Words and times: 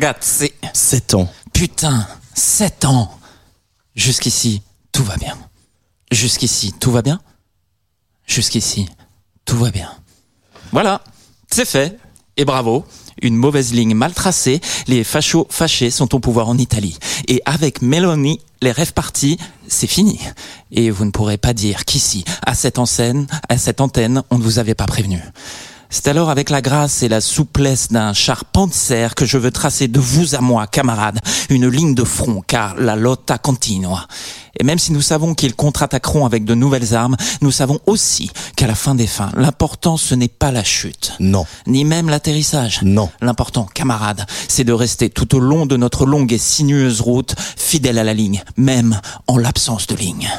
ragazzi. 0.00 0.52
7 0.72 1.14
ans. 1.14 1.28
Putain, 1.52 2.06
7 2.34 2.84
ans. 2.86 3.10
Jusqu'ici, 3.94 4.62
tout 4.92 5.04
va 5.04 5.16
bien. 5.16 5.36
Jusqu'ici, 6.10 6.72
tout 6.80 6.90
va 6.90 7.02
bien. 7.02 7.20
Jusqu'ici, 8.26 8.88
tout 9.44 9.58
va 9.58 9.70
bien. 9.70 9.90
Voilà, 10.72 11.02
c'est 11.50 11.68
fait. 11.68 11.98
Et 12.36 12.44
bravo. 12.44 12.84
Une 13.22 13.36
mauvaise 13.36 13.74
ligne 13.74 13.94
mal 13.94 14.14
tracée, 14.14 14.62
les 14.86 15.04
fachos 15.04 15.46
fâchés 15.50 15.90
sont 15.90 16.14
au 16.14 16.20
pouvoir 16.20 16.48
en 16.48 16.56
Italie. 16.56 16.98
Et 17.28 17.42
avec 17.44 17.82
Meloni, 17.82 18.40
les 18.62 18.72
rêves 18.72 18.94
partis, 18.94 19.36
c'est 19.68 19.86
fini. 19.86 20.18
Et 20.70 20.90
vous 20.90 21.04
ne 21.04 21.10
pourrez 21.10 21.36
pas 21.36 21.52
dire 21.52 21.84
qu'ici, 21.84 22.24
à 22.46 22.54
cette 22.54 22.78
enseigne, 22.78 23.26
à 23.50 23.58
cette 23.58 23.82
antenne, 23.82 24.22
on 24.30 24.38
ne 24.38 24.42
vous 24.42 24.58
avait 24.58 24.74
pas 24.74 24.86
prévenu. 24.86 25.20
C'est 25.92 26.06
alors 26.06 26.30
avec 26.30 26.50
la 26.50 26.62
grâce 26.62 27.02
et 27.02 27.08
la 27.08 27.20
souplesse 27.20 27.88
d'un 27.88 28.12
char 28.12 28.44
Panzer 28.44 29.16
que 29.16 29.26
je 29.26 29.36
veux 29.38 29.50
tracer 29.50 29.88
de 29.88 29.98
vous 29.98 30.36
à 30.36 30.40
moi, 30.40 30.68
camarades, 30.68 31.18
une 31.48 31.66
ligne 31.66 31.96
de 31.96 32.04
front, 32.04 32.42
car 32.46 32.76
la 32.76 32.94
lotta 32.94 33.38
continua. 33.38 34.06
Et 34.58 34.62
même 34.62 34.78
si 34.78 34.92
nous 34.92 35.00
savons 35.00 35.34
qu'ils 35.34 35.56
contre-attaqueront 35.56 36.26
avec 36.26 36.44
de 36.44 36.54
nouvelles 36.54 36.94
armes, 36.94 37.16
nous 37.40 37.50
savons 37.50 37.80
aussi 37.86 38.30
qu'à 38.54 38.68
la 38.68 38.76
fin 38.76 38.94
des 38.94 39.08
fins, 39.08 39.32
l'important 39.34 39.96
ce 39.96 40.14
n'est 40.14 40.28
pas 40.28 40.52
la 40.52 40.62
chute. 40.62 41.14
Non. 41.18 41.44
Ni 41.66 41.84
même 41.84 42.08
l'atterrissage. 42.08 42.80
Non. 42.82 43.10
L'important, 43.20 43.64
camarades, 43.64 44.26
c'est 44.46 44.64
de 44.64 44.72
rester 44.72 45.10
tout 45.10 45.34
au 45.34 45.40
long 45.40 45.66
de 45.66 45.76
notre 45.76 46.06
longue 46.06 46.32
et 46.32 46.38
sinueuse 46.38 47.00
route, 47.00 47.34
fidèle 47.56 47.98
à 47.98 48.04
la 48.04 48.14
ligne, 48.14 48.44
même 48.56 49.00
en 49.26 49.38
l'absence 49.38 49.88
de 49.88 49.96
ligne. 49.96 50.30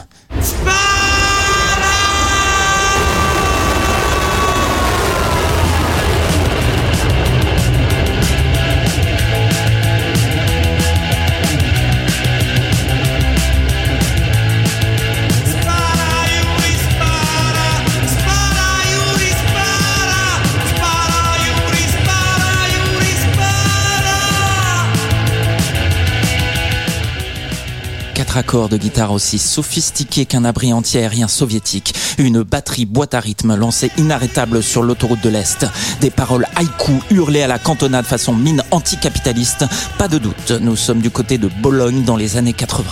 Quatre 28.32 28.48
accords 28.48 28.70
de 28.70 28.78
guitare 28.78 29.12
aussi 29.12 29.38
sophistiqués 29.38 30.26
qu'un 30.26 30.46
abri 30.46 30.72
anti-aérien 30.72 31.28
soviétique, 31.28 31.94
une 32.18 32.44
batterie 32.44 32.86
boîte 32.86 33.14
à 33.14 33.20
rythme 33.20 33.56
lancée 33.56 33.92
inarrêtable 33.98 34.64
sur 34.64 34.84
l'autoroute 34.84 35.20
de 35.20 35.28
l'Est, 35.28 35.66
des 36.00 36.12
paroles 36.12 36.48
haïku 36.56 36.94
hurlées 37.10 37.44
à 37.44 37.48
la 37.48 37.60
cantonade 37.60 38.06
façon 38.06 38.34
mine 38.34 38.64
anticapitaliste, 38.72 39.66
pas 39.98 40.08
de 40.08 40.18
doute, 40.18 40.52
nous 40.62 40.78
sommes 40.78 41.02
du 41.02 41.12
côté 41.12 41.38
de 41.38 41.50
Bologne 41.62 42.06
dans 42.06 42.16
les 42.16 42.38
années 42.38 42.54
80. 42.54 42.86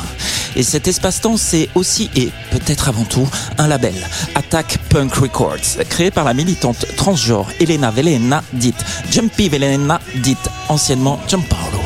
Et 0.57 0.63
cet 0.63 0.89
espace-temps, 0.89 1.37
c'est 1.37 1.69
aussi 1.73 2.09
et 2.17 2.31
peut-être 2.51 2.89
avant 2.89 3.05
tout 3.05 3.29
un 3.57 3.67
label, 3.69 3.95
Attack 4.35 4.77
Punk 4.89 5.13
Records, 5.13 5.85
créé 5.87 6.11
par 6.11 6.25
la 6.25 6.33
militante 6.33 6.85
transgenre 6.97 7.47
Elena 7.61 7.91
Velena, 7.91 8.43
dite 8.51 8.83
Jumpy 9.09 9.47
Velena, 9.47 10.01
dite 10.17 10.49
anciennement 10.67 11.17
Giampaolo. 11.29 11.78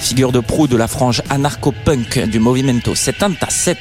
Figure 0.00 0.32
de 0.32 0.40
proue 0.40 0.66
de 0.66 0.76
la 0.76 0.88
frange 0.88 1.22
anarcho-punk 1.30 2.26
du 2.30 2.40
Movimento 2.40 2.94
77, 2.94 3.78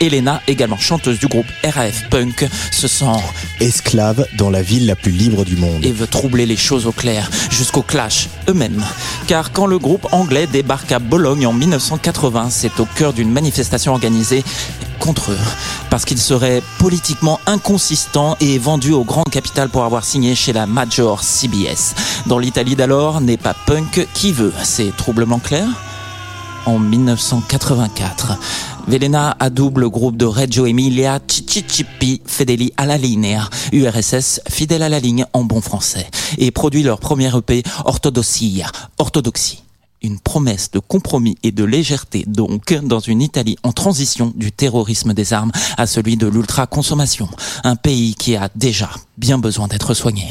Elena, 0.00 0.40
également 0.46 0.78
chanteuse 0.78 1.18
du 1.18 1.26
groupe 1.26 1.46
RAF 1.64 2.08
Punk, 2.08 2.46
se 2.70 2.88
sent 2.88 3.04
Esclave 3.60 4.26
dans 4.36 4.50
la 4.50 4.62
ville 4.62 4.86
la 4.86 4.96
plus 4.96 5.12
libre 5.12 5.44
du 5.44 5.56
monde. 5.56 5.84
et 5.84 5.92
veut 5.92 6.06
troubler 6.06 6.46
les 6.46 6.56
choses 6.56 6.86
au 6.86 6.92
clair, 6.92 7.30
jusqu'au 7.50 7.82
clash 7.82 8.28
eux-mêmes. 8.48 8.82
Car 9.26 9.52
quand 9.52 9.66
le 9.66 9.78
groupe 9.78 10.06
anglais 10.12 10.46
débarque 10.46 10.92
à 10.92 11.00
Bologne 11.00 11.46
en 11.46 11.52
1980, 11.52 12.48
c'est 12.50 12.80
au 12.80 12.86
cœur 12.86 13.12
d'une 13.12 13.30
manifestation 13.30 13.92
organisée 13.92 14.44
parce 15.90 16.04
qu'ils 16.04 16.18
seraient 16.18 16.62
politiquement 16.78 17.40
inconsistants 17.46 18.36
et 18.40 18.58
vendus 18.58 18.92
au 18.92 19.04
grand 19.04 19.24
capital 19.24 19.68
pour 19.68 19.84
avoir 19.84 20.04
signé 20.04 20.34
chez 20.34 20.52
la 20.52 20.66
Major 20.66 21.22
CBS. 21.22 21.94
Dans 22.26 22.38
l'Italie 22.38 22.76
d'alors, 22.76 23.20
n'est 23.20 23.36
pas 23.36 23.54
punk 23.66 24.06
qui 24.14 24.32
veut, 24.32 24.52
c'est 24.62 24.96
troublement 24.96 25.38
clair 25.38 25.66
en 26.66 26.78
1984. 26.78 28.38
Velena 28.86 29.36
adoube 29.38 29.78
le 29.78 29.90
groupe 29.90 30.16
de 30.16 30.26
Reggio 30.26 30.66
Emilia 30.66 31.18
Cicicipi 31.26 32.20
Fedeli 32.24 32.72
alla 32.76 32.96
linea, 32.96 33.48
URSS 33.72 34.40
fidèle 34.48 34.82
à 34.82 34.88
la 34.88 35.00
ligne 35.00 35.24
en 35.32 35.44
bon 35.44 35.60
français, 35.60 36.06
et 36.36 36.50
produit 36.50 36.82
leur 36.82 36.98
premier 36.98 37.30
EP 37.36 37.62
Orthodossia, 37.84 38.66
Orthodoxie. 38.98 39.67
Une 40.02 40.20
promesse 40.20 40.70
de 40.70 40.78
compromis 40.78 41.36
et 41.42 41.52
de 41.52 41.64
légèreté 41.64 42.24
donc 42.26 42.72
dans 42.82 43.00
une 43.00 43.20
Italie 43.20 43.56
en 43.62 43.72
transition 43.72 44.32
du 44.36 44.52
terrorisme 44.52 45.12
des 45.12 45.32
armes 45.32 45.52
à 45.76 45.86
celui 45.86 46.16
de 46.16 46.26
l'ultra-consommation, 46.26 47.28
un 47.64 47.76
pays 47.76 48.14
qui 48.14 48.36
a 48.36 48.48
déjà 48.54 48.90
bien 49.16 49.38
besoin 49.38 49.68
d'être 49.68 49.94
soigné. 49.94 50.26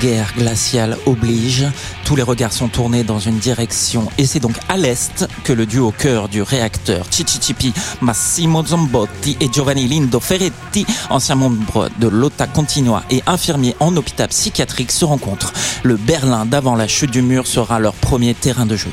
Guerre 0.00 0.32
glaciale 0.34 0.96
oblige, 1.04 1.66
tous 2.06 2.16
les 2.16 2.22
regards 2.22 2.54
sont 2.54 2.68
tournés 2.68 3.04
dans 3.04 3.18
une 3.18 3.38
direction 3.38 4.08
et 4.16 4.24
c'est 4.24 4.40
donc 4.40 4.56
à 4.70 4.78
l'est 4.78 5.26
que 5.44 5.52
le 5.52 5.66
duo 5.66 5.92
cœur 5.96 6.30
du 6.30 6.40
réacteur 6.40 7.06
Cicicipi, 7.10 7.74
Massimo 8.00 8.64
Zambotti 8.64 9.36
et 9.40 9.48
Giovanni 9.52 9.86
Lindo 9.86 10.18
Ferretti, 10.18 10.86
anciens 11.10 11.34
membres 11.34 11.90
de 11.98 12.08
l'OTA 12.08 12.46
Continua 12.46 13.02
et 13.10 13.22
infirmiers 13.26 13.76
en 13.78 13.94
hôpital 13.94 14.28
psychiatrique, 14.28 14.90
se 14.90 15.04
rencontrent. 15.04 15.52
Le 15.82 15.96
Berlin 15.96 16.46
d'avant 16.46 16.76
la 16.76 16.88
chute 16.88 17.10
du 17.10 17.20
mur 17.20 17.46
sera 17.46 17.78
leur 17.78 17.92
premier 17.92 18.32
terrain 18.32 18.64
de 18.64 18.76
jeu. 18.76 18.90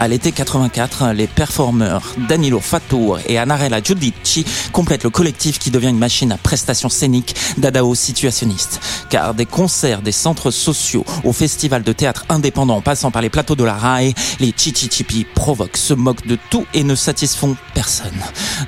À 0.00 0.08
l'été 0.08 0.32
84, 0.32 1.12
les 1.12 1.26
performeurs 1.26 2.14
Danilo 2.26 2.58
Fattour 2.58 3.18
et 3.26 3.36
Anarella 3.36 3.82
Giudici 3.82 4.46
complètent 4.72 5.04
le 5.04 5.10
collectif 5.10 5.58
qui 5.58 5.70
devient 5.70 5.90
une 5.90 5.98
machine 5.98 6.32
à 6.32 6.38
prestations 6.38 6.88
scéniques 6.88 7.34
d'Adao 7.58 7.94
situationniste. 7.94 8.80
Car 9.10 9.34
des 9.34 9.44
concerts, 9.44 10.00
des 10.00 10.10
centres 10.10 10.50
sociaux, 10.50 11.04
au 11.22 11.34
festival 11.34 11.82
de 11.82 11.92
théâtre 11.92 12.24
indépendant 12.30 12.76
en 12.76 12.80
passant 12.80 13.10
par 13.10 13.20
les 13.20 13.28
plateaux 13.28 13.56
de 13.56 13.64
la 13.64 13.74
RAE, 13.74 14.14
les 14.38 14.54
Chichichipi 14.56 15.26
provoquent, 15.34 15.76
se 15.76 15.92
moquent 15.92 16.26
de 16.26 16.38
tout 16.48 16.64
et 16.72 16.82
ne 16.82 16.94
satisfont 16.94 17.54
personne. 17.74 18.08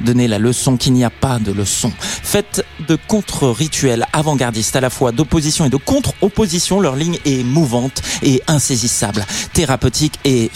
Donnez 0.03 0.29
la 0.29 0.39
leçon 0.39 0.77
qu'il 0.77 0.93
n'y 0.93 1.05
a 1.05 1.09
pas 1.09 1.39
de 1.39 1.53
leçon. 1.53 1.91
Faites 1.99 2.63
de 2.89 2.99
contre-rituels 3.09 4.05
avant-gardistes 4.13 4.77
à 4.77 4.83
la 4.83 4.91
fois 4.91 5.13
d'opposition 5.13 5.65
et 5.65 5.71
de 5.71 5.79
contre-opposition, 5.79 6.79
leur 6.79 6.95
ligne 6.95 7.19
est 7.25 7.43
mouvante 7.43 8.03
et 8.23 8.43
insaisissable, 8.49 9.25
thérapeutique 9.55 10.19
et 10.27 10.51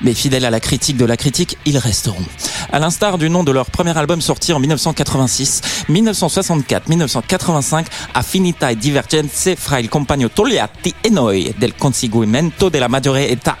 Mais 0.00 0.14
fidèles 0.14 0.44
à 0.44 0.50
la 0.50 0.60
critique 0.60 0.96
de 0.96 1.04
la 1.04 1.16
critique, 1.16 1.58
ils 1.64 1.76
resteront. 1.78 2.24
À 2.70 2.78
l'instar 2.78 3.18
du 3.18 3.28
nom 3.28 3.42
de 3.42 3.50
leur 3.50 3.70
premier 3.70 3.96
album 3.98 4.20
sorti 4.20 4.52
en 4.52 4.60
1986, 4.60 5.60
1964-1985, 5.88 7.86
Affinità 8.14 8.70
e 8.70 8.76
Divergenze 8.76 9.56
fra 9.56 9.80
il 9.80 9.88
compagno 9.88 10.30
Togliatti 10.30 10.94
e 11.00 11.10
noi 11.10 11.52
del 11.58 11.74
conseguimento 11.74 12.68
della 12.68 12.88
maggiore 12.88 13.28
età 13.28 13.56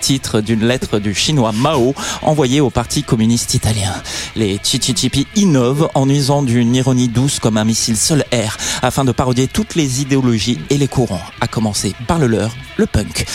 titre 0.00 0.40
d'une 0.40 0.66
lettre 0.66 0.98
du 0.98 1.14
chinois 1.14 1.52
Mao 1.52 1.94
envoyée 2.22 2.60
au 2.60 2.70
Parti 2.70 3.02
communiste 3.02 3.54
italien. 3.54 3.92
Les 4.34 4.58
Chichichipi 4.62 5.26
innovent 5.36 5.90
en 5.94 6.08
usant 6.08 6.42
d'une 6.42 6.74
ironie 6.74 7.08
douce 7.08 7.38
comme 7.38 7.58
un 7.58 7.64
missile 7.64 7.98
sol-air 7.98 8.56
afin 8.82 9.04
de 9.04 9.12
parodier 9.12 9.46
toutes 9.46 9.74
les 9.74 10.00
idéologies 10.00 10.58
et 10.70 10.78
les 10.78 10.88
courants, 10.88 11.20
à 11.40 11.46
commencer 11.46 11.94
par 12.06 12.18
le 12.18 12.28
leur, 12.28 12.56
le 12.78 12.86
punk. 12.86 13.26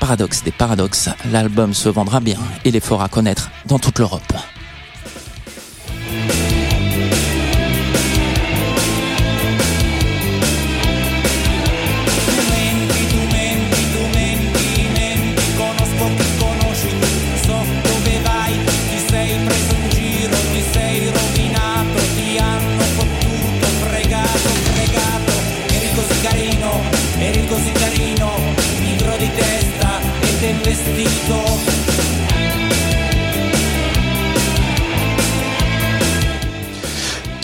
Paradoxe 0.00 0.42
des 0.44 0.52
paradoxes, 0.52 1.08
l'album 1.32 1.72
se 1.74 1.88
vendra 1.88 2.20
bien 2.20 2.38
et 2.64 2.70
les 2.70 2.80
fera 2.80 3.08
connaître 3.08 3.50
dans 3.66 3.78
toute 3.78 3.98
l'Europe. 3.98 4.22
the 31.06 31.28
door. 31.28 31.75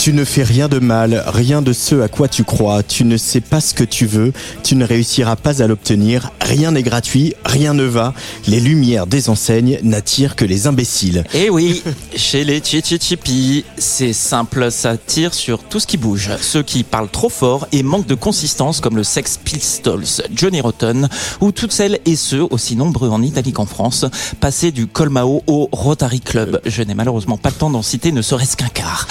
Tu 0.03 0.13
ne 0.13 0.25
fais 0.25 0.43
rien 0.43 0.69
de 0.69 0.81
mal, 0.81 1.23
rien 1.29 1.63
de 1.63 1.73
ce 1.73 2.01
à 2.01 2.09
quoi 2.09 2.27
tu 2.27 2.43
crois. 2.43 2.83
Tu 2.83 3.05
ne 3.05 3.17
sais 3.17 3.41
pas 3.41 3.61
ce 3.61 3.73
que 3.73 3.85
tu 3.85 4.05
veux, 4.05 4.33
tu 4.65 4.75
ne 4.75 4.85
réussiras 4.85 5.37
pas 5.37 5.63
à 5.63 5.69
l'obtenir. 5.69 6.33
Rien 6.41 6.73
n'est 6.73 6.83
gratuit, 6.83 7.35
rien 7.45 7.73
ne 7.73 7.85
va. 7.85 8.13
Les 8.49 8.59
lumières 8.59 9.07
des 9.07 9.31
enseignes 9.31 9.79
n'attirent 9.85 10.35
que 10.35 10.45
les 10.45 10.67
imbéciles. 10.67 11.23
Eh 11.35 11.51
oui, 11.51 11.85
chez 12.17 12.43
les 12.43 12.61
Chichichipi, 12.61 13.65
c'est 13.79 14.13
simple, 14.13 14.73
ça 14.73 14.97
tire 14.97 15.35
sur 15.35 15.63
tout 15.63 15.79
ce 15.79 15.87
qui 15.87 15.99
bouge. 15.99 16.31
Ceux 16.41 16.65
qui 16.65 16.83
parlent 16.83 17.09
trop 17.09 17.29
fort 17.29 17.69
et 17.71 17.85
manquent 17.85 18.09
de 18.09 18.17
consistance 18.17 18.81
comme 18.81 18.97
le 18.97 19.05
Sex 19.05 19.39
Pistols, 19.45 20.25
Johnny 20.35 20.61
Rotten, 20.61 21.09
ou 21.41 21.53
toutes 21.53 21.71
celles 21.71 22.01
et 22.07 22.17
ceux, 22.17 22.43
aussi 22.51 22.75
nombreux 22.75 23.11
en 23.11 23.23
Italie 23.23 23.53
qu'en 23.53 23.67
France, 23.67 24.05
passés 24.41 24.73
du 24.73 24.89
Colmao 24.89 25.45
au 25.47 25.69
Rotary 25.71 26.19
Club. 26.19 26.61
Je 26.67 26.83
n'ai 26.83 26.95
malheureusement 26.97 27.37
pas 27.37 27.51
le 27.51 27.55
temps 27.55 27.71
d'en 27.71 27.83
citer 27.83 28.11
ne 28.11 28.21
serait-ce 28.21 28.57
qu'un 28.57 28.67
quart. 28.67 29.07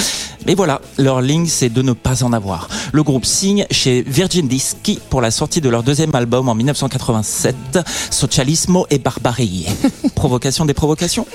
Mais 0.45 0.55
voilà, 0.55 0.81
leur 0.97 1.21
ligne, 1.21 1.45
c'est 1.45 1.69
de 1.69 1.81
ne 1.81 1.93
pas 1.93 2.23
en 2.23 2.33
avoir. 2.33 2.67
Le 2.93 3.03
groupe 3.03 3.25
signe 3.25 3.65
chez 3.69 4.01
Virgin 4.01 4.47
Dischi 4.47 4.99
pour 5.09 5.21
la 5.21 5.29
sortie 5.29 5.61
de 5.61 5.69
leur 5.69 5.83
deuxième 5.83 6.13
album 6.15 6.49
en 6.49 6.55
1987, 6.55 7.79
Socialismo 8.09 8.87
et 8.89 8.97
Barbarie. 8.97 9.67
Provocation 10.15 10.65
des 10.65 10.73
provocations 10.73 11.27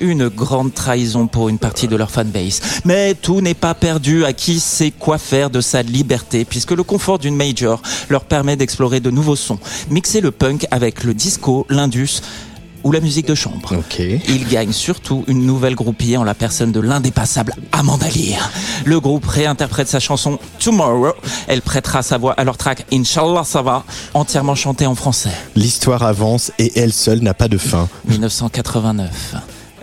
Une 0.00 0.28
grande 0.28 0.74
trahison 0.74 1.26
pour 1.26 1.48
une 1.48 1.58
partie 1.58 1.88
de 1.88 1.96
leur 1.96 2.10
fanbase. 2.10 2.60
Mais 2.84 3.14
tout 3.14 3.40
n'est 3.40 3.54
pas 3.54 3.74
perdu 3.74 4.24
à 4.24 4.32
qui 4.34 4.60
sait 4.60 4.90
quoi 4.90 5.16
faire 5.16 5.48
de 5.48 5.60
sa 5.60 5.82
liberté, 5.82 6.44
puisque 6.44 6.72
le 6.72 6.82
confort 6.82 7.18
d'une 7.18 7.36
major 7.36 7.80
leur 8.10 8.24
permet 8.24 8.56
d'explorer 8.56 9.00
de 9.00 9.10
nouveaux 9.10 9.36
sons, 9.36 9.58
mixer 9.88 10.20
le 10.20 10.30
punk 10.30 10.66
avec 10.70 11.04
le 11.04 11.14
disco, 11.14 11.66
l'indus 11.70 12.20
ou 12.84 12.92
la 12.92 13.00
musique 13.00 13.26
de 13.26 13.34
chambre. 13.34 13.74
Il 14.28 14.48
gagne 14.48 14.72
surtout 14.72 15.24
une 15.26 15.44
nouvelle 15.44 15.74
groupie 15.74 16.16
en 16.16 16.24
la 16.24 16.34
personne 16.34 16.72
de 16.72 16.80
l'indépassable 16.80 17.54
Amanda 17.72 18.08
Lear. 18.08 18.50
Le 18.84 19.00
groupe 19.00 19.26
réinterprète 19.26 19.88
sa 19.88 20.00
chanson 20.00 20.38
Tomorrow. 20.58 21.14
Elle 21.48 21.62
prêtera 21.62 22.02
sa 22.02 22.18
voix 22.18 22.32
à 22.34 22.44
leur 22.44 22.56
track 22.56 22.86
Inch'Allah 22.92 23.44
ça 23.44 23.62
va, 23.62 23.84
entièrement 24.14 24.54
chantée 24.54 24.86
en 24.86 24.94
français. 24.94 25.30
L'histoire 25.56 26.02
avance 26.02 26.52
et 26.58 26.72
elle 26.78 26.92
seule 26.92 27.20
n'a 27.20 27.34
pas 27.34 27.48
de 27.48 27.58
fin. 27.58 27.88
1989. 28.08 29.34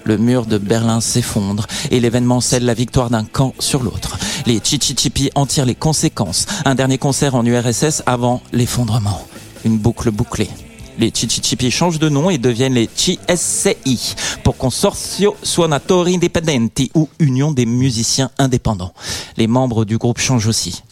Le 0.03 0.17
mur 0.17 0.45
de 0.45 0.57
Berlin 0.57 1.01
s'effondre 1.01 1.67
et 1.91 1.99
l'événement 1.99 2.39
scelle 2.39 2.63
la 2.63 2.73
victoire 2.73 3.09
d'un 3.09 3.25
camp 3.25 3.53
sur 3.59 3.83
l'autre. 3.83 4.17
Les 4.45 4.61
Chichichipi 4.63 5.29
en 5.35 5.45
tirent 5.45 5.65
les 5.65 5.75
conséquences. 5.75 6.45
Un 6.63 6.75
dernier 6.75 6.97
concert 6.97 7.35
en 7.35 7.45
URSS 7.45 8.03
avant 8.05 8.41
l'effondrement. 8.53 9.27
Une 9.65 9.77
boucle 9.77 10.11
bouclée. 10.11 10.49
Les 10.97 11.11
Chichichipi 11.11 11.69
changent 11.69 11.99
de 11.99 12.09
nom 12.09 12.29
et 12.29 12.38
deviennent 12.38 12.73
les 12.73 12.88
CSCI 12.88 14.15
pour 14.44 14.57
Consorzio 14.57 15.35
Suonatori 15.44 16.15
Indipendenti 16.15 16.91
ou 16.95 17.07
Union 17.19 17.51
des 17.51 17.65
musiciens 17.67 18.31
indépendants. 18.39 18.94
Les 19.38 19.47
membres 19.47 19.85
du 19.85 19.97
groupe 19.97 20.19
changent 20.19 20.47
aussi. 20.47 20.83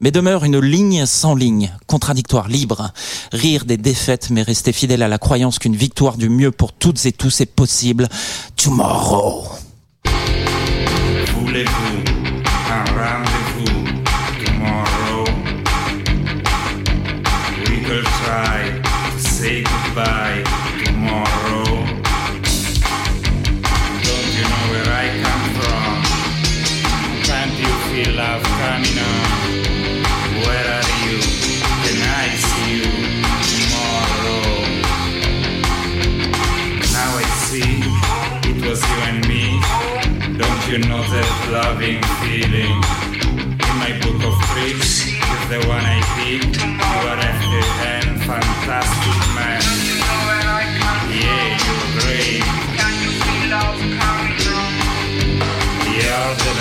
Mais 0.00 0.10
demeure 0.10 0.44
une 0.44 0.58
ligne 0.58 1.06
sans 1.06 1.34
ligne, 1.34 1.72
contradictoire, 1.86 2.48
libre. 2.48 2.92
Rire 3.32 3.64
des 3.64 3.78
défaites, 3.78 4.28
mais 4.30 4.42
rester 4.42 4.72
fidèle 4.72 5.02
à 5.02 5.08
la 5.08 5.18
croyance 5.18 5.58
qu'une 5.58 5.76
victoire 5.76 6.18
du 6.18 6.28
mieux 6.28 6.50
pour 6.50 6.72
toutes 6.72 7.06
et 7.06 7.12
tous 7.12 7.40
est 7.40 7.46
possible. 7.46 8.08
Tomorrow. 8.56 9.44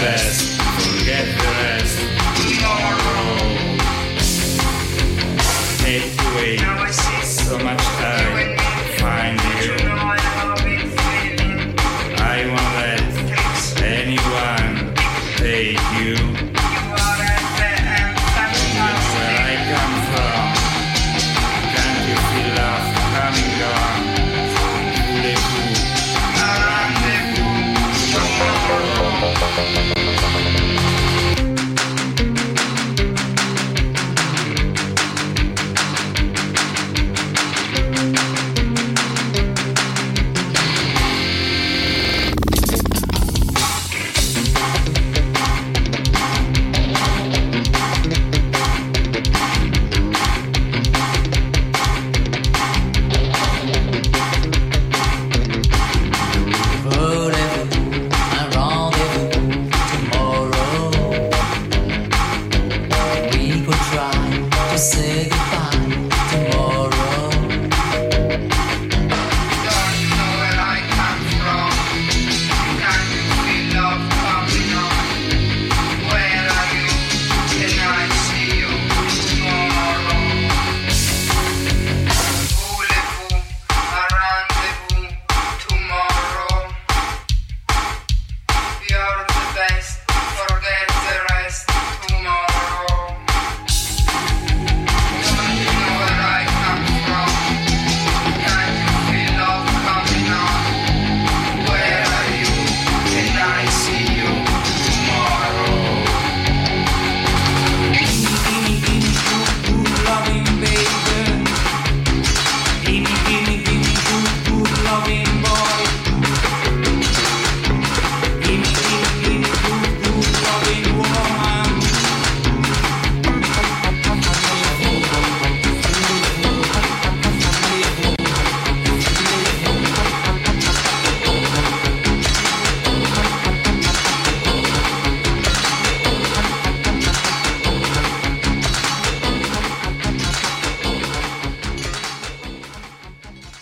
Best. 0.03 0.52